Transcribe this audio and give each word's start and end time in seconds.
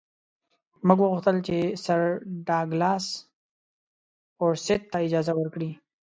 موږ 0.85 0.99
وغوښتل 1.01 1.37
چې 1.47 1.57
سر 1.85 2.01
ډاګلاس 2.47 3.05
فورسیت 4.35 4.81
ته 4.91 4.97
اجازه 5.07 5.33
ورکړي. 5.35 5.71